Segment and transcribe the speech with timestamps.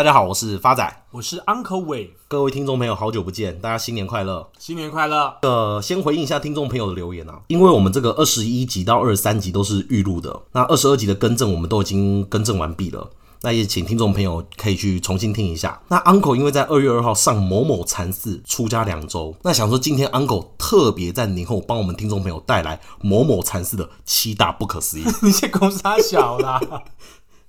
[0.00, 5.36] 大家好，我是发仔，我是 Uncle Wave，各位听众朋友，好久不见，大家新年快乐，新年快乐。
[5.42, 13.10] 呃，先回应一下听众朋友的留言啊，因为我们这个二十一集到二十三集都是预录的，那二十二集的更正我们都已经更正完毕了，
[13.42, 15.78] 那也请听众朋友可以去重新听一下。
[15.88, 26.58] 那 Uncle 因为在二月二号上某某禅寺出家两周，那想说今天 Uncle 特别在年后帮我们听众朋友带来某某禅寺的七大不可思议， 你先公杀小啦。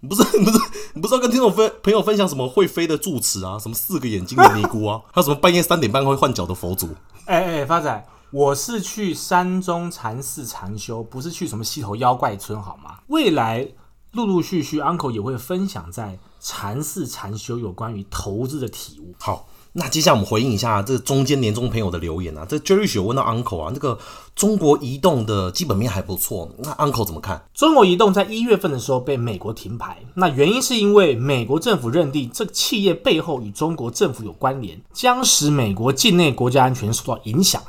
[0.07, 0.59] 不是不是，
[0.93, 6.87] 你不知道跟听众分朋友分享什么会飞的住持啊，什么四个眼睛的尼姑啊，还有什么半夜三点半会换脚的佛祖？
[7.25, 12.97] 哎哎、欸欸，发仔，我是去山中禅寺禅修，不是去什么溪头妖怪村，好吗？
[13.07, 13.67] 未来
[14.13, 19.13] 陆陆续续，uncle 也会分享在禅寺禅修有关于投资的体悟。
[19.19, 19.47] 好。
[19.73, 23.97] 那接下来我们回应一下这中间年终朋友的留言啊，这 Jerry 有问到 Uncle 啊，那个
[24.35, 27.41] 中国移动的基本面还不错，那 Uncle 怎么看？
[27.53, 37.61] 中国移动在一月份的时候被美国停牌，那原因是因为美国政府认定这个企业背后与中国政府有关联，将使美国境内国家安全受到影响。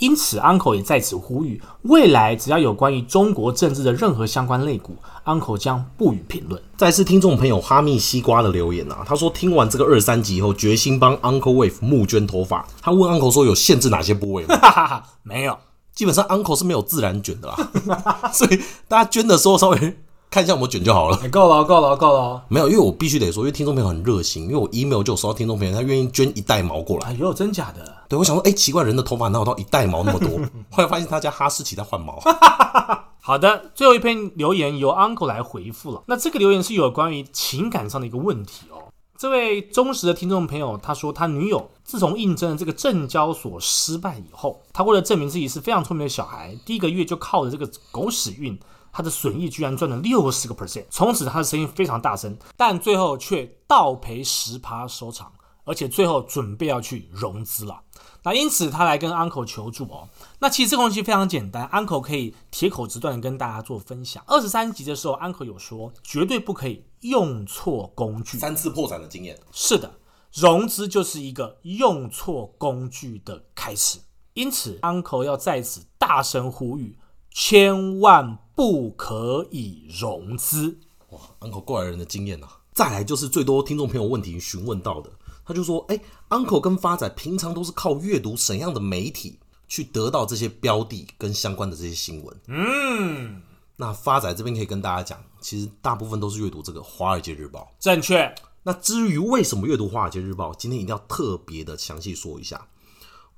[0.00, 6.60] 因此，Uncle 也在此呼吁，未来只要有关于中国政治的任何相关类股，Uncle 将不予评论。
[6.76, 12.66] 再次听众朋友哈密西瓜的留言啊，他说听完这个二三集以后，决心帮 Uncle Wave 募捐头发。
[12.80, 14.56] 他问 Uncle 说有限制哪些部位吗？
[15.22, 15.56] 没有，
[15.94, 19.96] 基本上 Uncle 是没有自然卷的啦， 所以大家捐的时候稍微。
[20.30, 21.16] 看一下我们卷就好了。
[21.28, 22.44] 够了，够了，够了。
[22.46, 27.08] 没有，因为我必须得说，因为听众朋友很热心，因为我 email 就有收到听众朋友，他愿意捐一袋毛过来。
[27.08, 27.96] 哎呦，真假的？
[28.08, 30.28] 对，我想说，哎，奇怪，人的头发哪有到一袋毛那么多？
[30.70, 32.22] 后来发现他家哈士奇在换毛。
[33.20, 36.04] 好的，最后一篇留言由 Uncle 来回复了。
[36.06, 38.86] 那这个留言是有关于情感上的一个问题哦。
[39.18, 48.56] 这位忠实的听众朋友他说，他女友自从应征了这个证交所失败以后，他为了证明自己是非常聪明的小孩，第一个月就靠着这个狗屎运。
[48.92, 55.32] 他的损益居然赚了六十个 percent，从此他的声音非常大声，但最后却倒赔十趴收场，
[55.64, 57.80] 而且最后准备要去融资了。
[58.22, 60.06] 那因此他来跟 Uncle 求助哦。
[60.40, 64.22] 那其实这个东西非常简单，Uncle 可以铁口直断的跟大家做分享。
[64.26, 69.38] 二十三集的时候，Uncle 有说绝对不可以用错工具，三次破产的经验。
[69.52, 69.90] 是的，
[70.34, 73.98] 融资就是一个用错工具的开始。
[74.34, 76.98] 因此，Uncle 要在此大声呼吁。
[77.30, 80.78] 千万不可以融资！
[81.10, 82.58] 哇，Uncle 过来人的经验啊！
[82.72, 85.10] 再来就是最多听众朋友问题询问到的，
[85.44, 89.38] 他就说：“哎，Uncle 跟发仔平常都是靠阅读怎样的媒体
[89.68, 93.42] 去得到这些标的跟相关的这些新闻？”嗯，
[93.76, 97.60] 那发仔这边可以跟大家讲，其实大部分都是阅读这个《华尔街日报》。
[97.82, 98.32] 正确。
[98.62, 102.68] 那至于为什么阅读《华尔街日报》，今天一定要特别的详细说一下。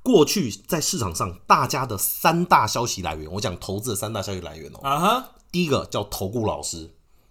[0.03, 4.79] 过去在市场上，大家的三大消息来源，我讲投资的三大消息来源哦。
[4.83, 6.91] 啊哈，第一个叫投顾老师，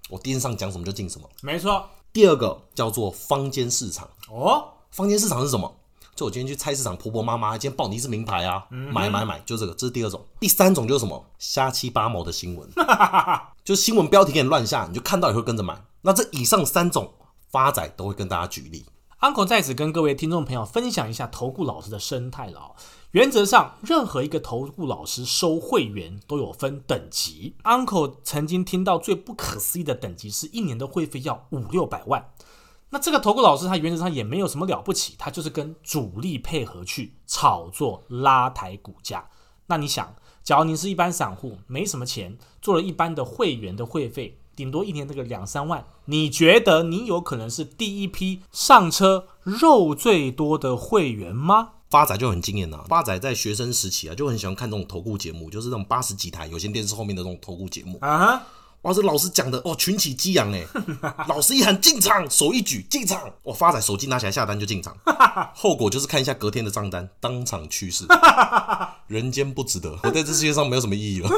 [0.09, 1.29] 我电视上讲什么就进什么。
[1.41, 1.85] 没错。
[2.13, 4.09] 第二个叫做坊间市场。
[4.29, 5.77] 哦，坊间市场是什么？
[6.13, 10.23] 就我今天去菜市场，婆婆妈妈今天报你是名牌啊，嗯、买买买，就这个，这是第二种。
[10.39, 11.25] 第三种就是什么？
[11.39, 12.69] 瞎七八毛的新闻，
[13.63, 15.81] 就新闻标题给你乱下，你就看到也会跟着买。
[16.01, 17.13] 那这以上三种
[17.49, 18.85] 发仔都会跟大家举例。
[19.21, 22.73] Uncle 在此跟各位听众朋友分享一下投顾老师的生态了。
[23.11, 27.53] 原则上，任何一个投顾老师收会员都有分等级。
[27.63, 32.31] Uncle 曾经听到最不可思议的等级是一年的会费要五六百万。
[32.89, 39.29] 那这个投顾老师他原则上也没有什么了不起，他就是跟主力配合去炒作拉抬股价。
[39.67, 44.40] 那你想，假如您是一般散户，没什么钱，做了一般的会员的会费。
[44.61, 51.69] 顶多一年那个两三万，你觉得你有可能是第一批上车肉最多的会员吗？
[51.89, 58.07] 发仔就很惊艳呐，发仔在学生时期啊，就很喜欢看这种投顾节目，就是那种八十几台有线电视后面的这种投顾节目啊。
[58.07, 58.41] Uh huh.
[58.83, 60.63] 哇，这老师讲的哦，群起激昂哎，
[61.27, 64.95] 老师一喊进场，手一举进场，哇，发仔手机拿起来下单就进场，
[65.57, 68.05] 后果就是看一下隔天的账单，当场去世，
[69.07, 71.29] 人间不值得，我在这世界上没有什么意义了。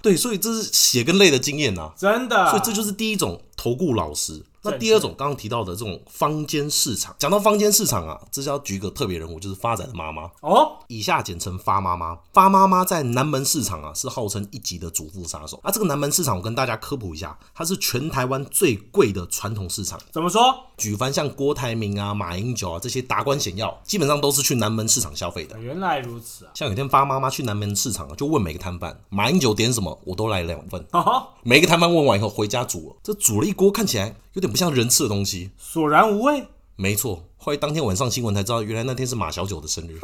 [0.00, 2.50] 对，所以这是血跟泪的经验呐、啊，真的。
[2.50, 4.42] 所以这就是第一种投顾老师。
[4.62, 12.18] 那第二种刚刚提到的这种坊间市场，讲到坊间市场啊，这是要举一个特别人物，就是发仔的妈妈哦，以下简称发妈妈。
[12.32, 15.58] 发妈妈在南门市场啊，是号称一级的主妇杀手。
[15.62, 19.98] 啊，这个南门市场我跟大家科普一下，它是全台湾最贵的传统市场。
[20.10, 20.54] 怎么说？
[20.76, 25.58] 举凡像郭台铭啊、马英九啊这些达官显要，基本上都是去南门市场消费的。
[25.58, 26.52] 原来如此啊！
[26.54, 30.84] 像有天发妈妈去南门市场啊，就问每个摊贩，马英九点什么，我都来两份。
[30.92, 36.48] 哦，每个摊贩问完以后回家煮了，这煮了一锅，看起来有点不像人吃的东西，索然无味。
[36.76, 39.98] 没错，后来当天晚上新闻才知道，原来那天是马小九的生日。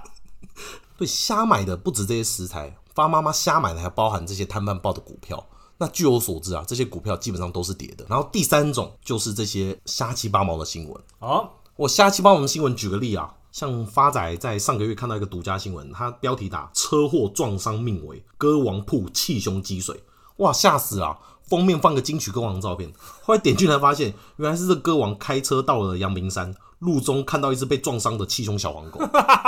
[0.96, 5.46] 对，瞎买的不止这些食材，发妈妈瞎买的还包含这些摊贩报的股票。
[5.76, 8.04] 那据我所知啊，这些股票基本上都是跌的。
[8.08, 11.00] 然后第三种就是这些瞎七八毛的新闻。
[11.18, 20.02] 哦，我瞎七八毛的新闻，举个例啊，像发仔在上个月看到一个独家新闻，他标题打“车祸撞伤命危，歌王铺气胸积水”，
[20.38, 21.18] 哇，吓死了！
[21.48, 22.92] 封面放个金曲歌王的照片，
[23.22, 29.00] 后来点进来发现，原来是这歌王开车到了阳明山，路中看到一只被撞伤的气胸小黄狗。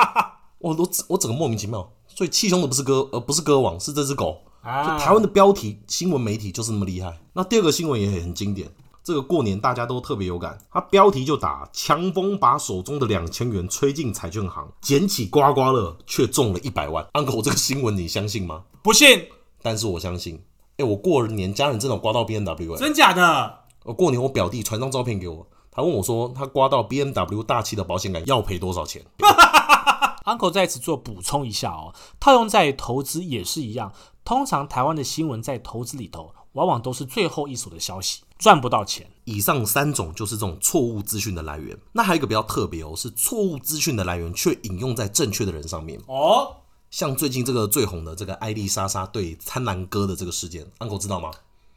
[0.59, 4.43] 我都我整个莫名其妙，所以气胸的不是歌，而不是歌王，是这只狗。
[4.63, 7.19] 啊，台湾的标题新闻媒体就是那么厉害。
[7.33, 8.71] 那第二个新闻也很经典，
[9.03, 10.59] 这个过年大家都特别有感。
[10.71, 17.03] 它标题就打“强风把手中的两千元吹进彩券行，捡起刮刮乐却中了一百万”。
[17.15, 18.65] Uncle，这个新闻你相信吗？
[18.83, 19.25] 不信，
[19.63, 20.39] 但是我相信。
[20.83, 23.61] 我过年家人真的刮到 BMW，真假的？
[23.85, 29.03] 我过年我表弟传张照片给我，他问我说他刮到 BMW 大气的保险杆要赔多少钱。
[30.27, 33.93] Uncle 在此做补充一下哦，套用在投资也是一样。
[34.23, 39.09] 通常台湾的新闻在投资里头，往往都是最后一手的消息，赚不到钱。
[39.25, 41.77] 以上三种就是这种错误资讯的来源。
[41.93, 46.57] 那还有一个比较特别哦，是错误资讯的来源却引用在正确的人上面哦。
[46.91, 51.31] 像最近这个最红的这个艾丽莎莎对苍兰哥的这个事件，Uncle 知道吗？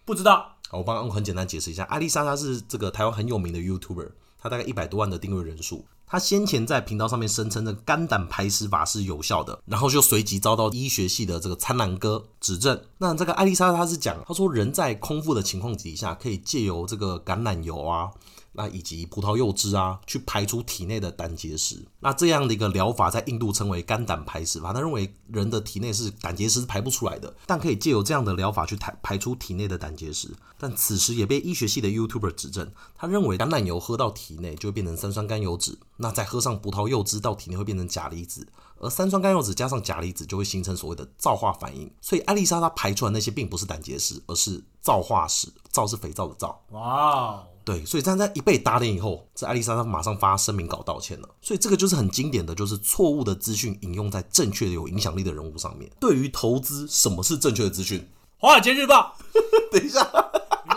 [0.05, 0.55] 不知道。
[0.69, 5.85] 好，我帮 Uncle 很简单解释一下，艾丽莎莎是这个台湾很有名的 YouTuber，她大概一百多万的订阅人数。
[6.05, 12.79] 他先前在频道上面声称的肝胆排石法是有效的，然后就随即遭到医学系的这个苍兰哥指正。
[12.99, 18.11] 那这个艾丽莎她是讲，她说人在空腹的情况底下，可以借由这个橄榄油啊。
[18.53, 21.85] 那以及葡萄柚汁啊，去排出体内的胆结石。
[21.99, 24.71] 那这样的一个疗法，在印度称为肝胆排石法。
[24.71, 30.29] 他认为人的体内是胆结石排不出来的，但可以借由这样的疗法去排排出体内的胆结石。
[30.57, 38.47] 但此时也被医学系的 YouTuber 指正，他认为橄榄油喝到体内就会变成三酸甘油酯，那再喝上葡萄柚汁到体内会变成钾离子，
[38.77, 41.91] 而三酸甘油酯加上钾离子就会形成所谓的皂化反应。
[41.99, 45.49] 所以艾丽莎她排出来那些并不是胆结石，而是皂化石。
[45.69, 46.61] 皂是肥皂的皂。
[46.69, 47.43] 哇。
[47.65, 51.29] 对，所以这样在一被打脸以后，这艾丽莎她马上发声明稿道歉了。
[51.41, 55.89] 所以这个就是很经典的，就是错误的资讯引用在正确的有影响力的人物上面。
[55.99, 58.07] 对于投资，什么是正确的资讯？
[58.37, 59.15] 华尔街日报。
[59.71, 60.03] 等一下，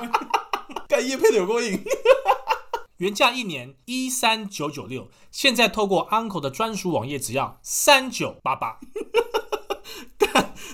[0.89, 1.83] 干叶配的有过瘾。
[2.99, 8.79] 原价一年一三九九六，现在透过 Uncle 的专属网页，只要三九八八。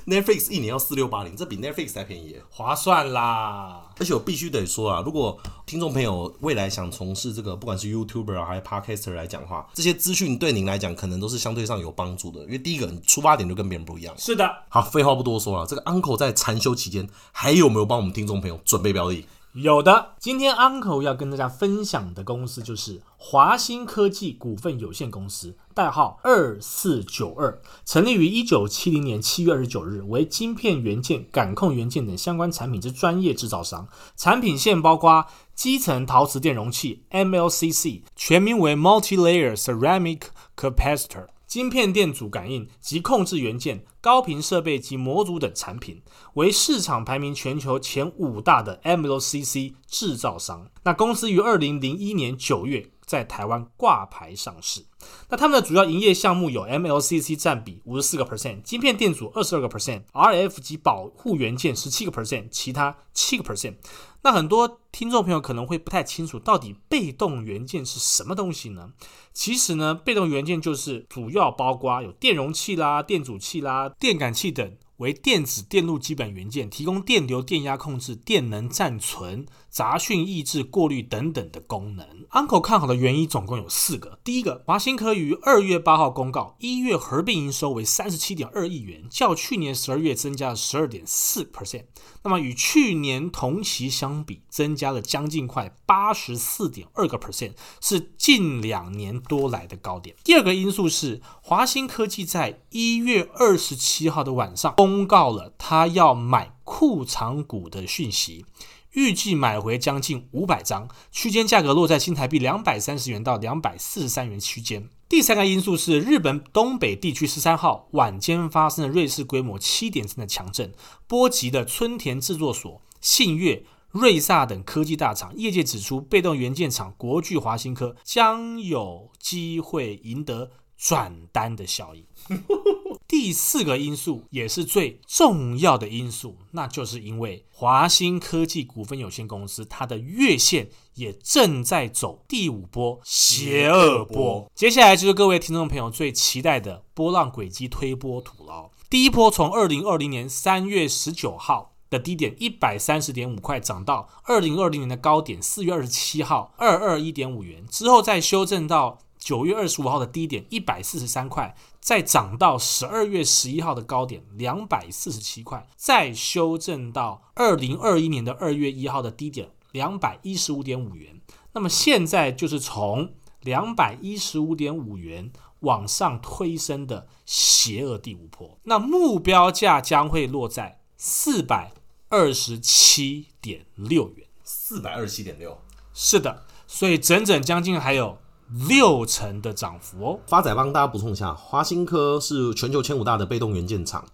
[0.06, 3.90] Netflix 一年要四六八零，这比 Netflix 还便宜，划算啦！
[3.98, 14.14] 而且我必须得说啊，如果听众朋友未来想从事这个，不管是 YouTuber 啊还是 Podcaster 来讲的话，这些资讯对您来讲可能都是相对上有帮助的，因为第一个，你出发点就跟别人不一样。
[14.18, 14.50] 是的。
[14.68, 19.24] 好，废话不多说了，这个 Uncle 在禅修期间还有没有帮我们听众朋友准备标的？
[19.54, 40.22] 有的，今天 Uncle 要跟大家分享的公司就是华新科技股份有限公司，代号二四九二，成立于一九七零年七月二十九日，为晶片元件、感控元件等相关产品之专业制造商，产品线包括基层陶瓷电容器 （MLCC），全名为 Multi-Layer Ceramic
[40.56, 41.26] Capacitor。
[41.52, 46.00] 晶片电阻感应及控制元件、高频设备及模组等产品，
[46.32, 50.70] 为市场排名全球前五大的 MLCC 制造商。
[50.84, 54.86] 那公司于二零零一年九月在台湾挂牌上市。
[55.28, 63.74] 那他们的主要营业项目有 MLCC 占比五十四个 percent，晶片电阻二十二个 percent，RF 及保护元件十七个 percent，其他七个 percent。
[64.22, 68.92] 那很多听众朋友可能会不太清楚，到底被动元件是什么东西呢？
[69.32, 74.76] 其实呢，被动元件就是主要包括有电容器啦、电阻器啦、电感器等。
[74.98, 82.06] 为电子电路基本元件，提供电流、电压控制、电能暂存、杂讯抑制、过滤等等的功能。
[82.30, 84.20] Uncle 看好的原因总共有四个。
[84.22, 91.86] 第一个，华新科于二月八号公告，一月合并营收为三十七点二亿元，较去年十二月增加了十二点四 percent。
[92.22, 100.14] 那么与去年同期相比，增加了将近快八十四点二个 percent，是近两年多来的高点。
[100.22, 104.92] 第二个因素是，华新科技在一月二十七号的晚上公。
[104.92, 108.44] 公告了他要买库藏股的讯息，
[108.92, 114.88] 预计买回将近五百张，区间价格落在新台币两百三十元到两百四十三元区间。
[115.08, 120.72] 第三个因素是日本东北地区十三号晚间发生的芮氏规模七点三的强震，
[121.06, 125.34] 波及的村田制作所、信越、瑞萨等科技大厂。
[125.36, 132.06] 业界指出，被动元件厂国巨华新科将有机会赢得转单的效应。
[133.12, 144.50] 第四个因素也是最重要的因素，那就是因为华兴科技股份有限公司它的月线也正在走第五波邪恶波。
[144.54, 148.70] 接下来就是各位听众朋友最期待的波浪轨迹推波图了。
[148.88, 171.20] 第一波从二零二零年三月十九号的低点一百三十点五块，涨到二零二零年的高点四月二十七号二二一点五元，之后再修正到九月二十五号的低点一百四十三块，再涨到十二月十一号的高点两百四十七块，再修正到二零二一年的二月一号的低点两百一十五点五元。
[171.52, 181.72] 那么现在就是从两百一十五点五元往上推升的邪恶第五波，那目标价将会落在四百。
[182.14, 185.58] 二十七点六元，四百二十七点六，
[185.94, 188.18] 是的，所以整整将近还有
[188.68, 190.20] 六成的涨幅哦。
[190.26, 194.04] 发仔帮大家补充一下，华新科是全球前五大的被动元件厂，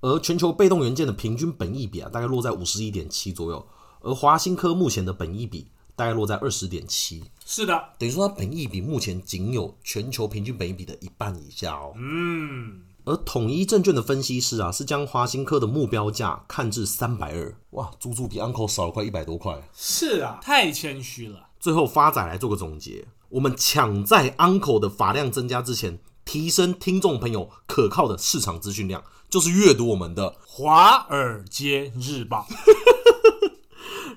[0.00, 3.66] 而全球被动元件的平均本益比啊，大概落在五十一点七左右，
[4.00, 11.92] 而华新科目前的本益比大概落在二十点七，是的，等于说它本益比目前仅有全球平均本益比的一半以下哦。
[11.96, 12.82] 嗯。
[13.06, 19.62] 而统一证券的分析师啊，是将华新科的目标价看至三百二，哇，足足比 Uncle 少了快一百多块。
[19.74, 21.38] 是啊，太谦虚了。
[21.64, 32.46] 最后发仔来做个总结，我们抢在 Uncle 的发量增加之前，提升听众朋友可靠的市场资讯量，就是阅读我们的《华尔街日报》，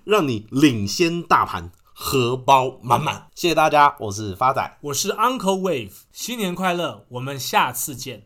[0.03, 3.29] 让你领先大盘，荷包满满。
[3.33, 8.25] 谢谢大家，我是发仔，我是 Uncle Wave，新年快乐，我们下次见。